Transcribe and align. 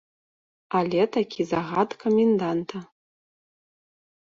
Але 0.79 1.01
такі 1.17 1.41
загад 1.51 1.89
каменданта. 2.05 2.77